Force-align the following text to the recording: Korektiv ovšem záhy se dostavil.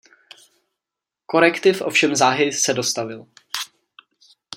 Korektiv 1.25 1.81
ovšem 1.81 2.15
záhy 2.15 2.51
se 2.53 2.73
dostavil. 2.73 3.27